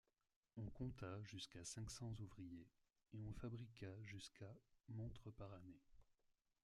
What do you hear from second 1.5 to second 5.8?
cinq cents ouvriers et on fabriqua jusqu'à montres par année.